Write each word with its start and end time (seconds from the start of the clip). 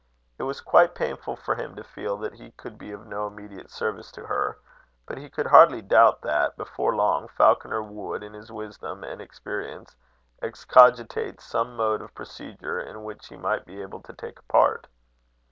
It 0.39 0.43
was 0.49 0.61
quite 0.61 0.95
painful 0.95 1.35
to 1.37 1.53
him 1.53 1.75
to 1.75 1.83
feel 1.83 2.17
that 2.17 2.33
he 2.33 2.49
could 2.53 2.79
be 2.79 2.91
of 2.91 3.05
no 3.05 3.27
immediate 3.27 3.69
service 3.69 4.11
to 4.13 4.25
her; 4.25 4.57
but 5.05 5.19
he 5.19 5.29
could 5.29 5.45
hardly 5.45 5.83
doubt 5.83 6.23
that, 6.23 6.57
before 6.57 6.95
long, 6.95 7.27
Falconer 7.27 7.83
would, 7.83 8.23
in 8.23 8.33
his 8.33 8.51
wisdom 8.51 9.03
and 9.03 9.21
experience, 9.21 9.95
excogitate 10.41 11.39
some 11.39 11.75
mode 11.77 12.01
of 12.01 12.15
procedure 12.15 12.79
in 12.81 13.03
which 13.03 13.27
he 13.27 13.37
might 13.37 13.63
be 13.63 13.79
able 13.79 14.01
to 14.01 14.13
take 14.13 14.39
a 14.39 14.43
part. 14.51 14.87